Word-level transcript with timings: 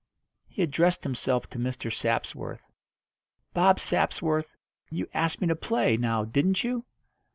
He 0.47 0.63
addressed 0.63 1.03
himself 1.03 1.47
to 1.51 1.59
Mr. 1.59 1.93
Sapsworth. 1.93 2.63
"Bob 3.53 3.79
Sapsworth, 3.79 4.55
you 4.89 5.07
asked 5.13 5.39
me 5.41 5.45
to 5.45 5.55
play, 5.55 5.95
now 5.95 6.25
didn't 6.25 6.63
you? 6.63 6.85